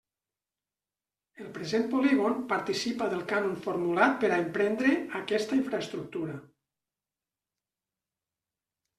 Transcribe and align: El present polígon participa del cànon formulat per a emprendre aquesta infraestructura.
El 1.41 1.49
present 1.57 1.83
polígon 1.89 2.37
participa 2.53 3.09
del 3.11 3.21
cànon 3.31 3.53
formulat 3.65 4.15
per 4.23 4.31
a 4.31 4.39
emprendre 4.45 4.93
aquesta 5.19 5.59
infraestructura. 5.59 6.39